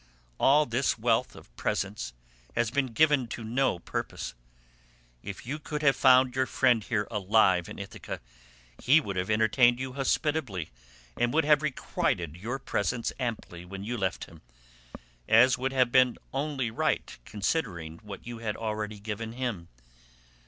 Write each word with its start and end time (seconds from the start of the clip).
All 0.39 0.65
this 0.65 0.97
wealth 0.97 1.35
of 1.35 1.55
presents 1.57 2.11
has 2.55 2.71
been 2.71 2.87
given 2.87 3.27
to 3.27 3.43
no 3.43 3.77
purpose. 3.77 4.33
If 5.21 5.45
you 5.45 5.59
could 5.59 5.83
have 5.83 5.95
found 5.95 6.35
your 6.35 6.47
friend 6.47 6.83
here 6.83 7.07
alive 7.11 7.69
in 7.69 7.77
Ithaca, 7.77 8.19
he 8.81 8.99
would 8.99 9.15
have 9.15 9.29
entertained 9.29 9.79
you 9.79 9.93
hospitably 9.93 10.71
and 11.15 11.31
would 11.35 11.45
have 11.45 11.61
requited 11.61 12.35
your 12.35 12.57
presents 12.57 13.13
amply 13.19 13.63
when 13.63 13.83
you 13.83 13.95
left 13.95 14.23
him—as 14.25 15.59
would 15.59 15.71
have 15.71 15.91
been 15.91 16.17
only 16.33 16.71
right 16.71 17.15
considering 17.23 17.99
what 18.01 18.25
you 18.25 18.39
had 18.39 18.57
already 18.57 18.99
given 18.99 19.33
him. 19.33 19.67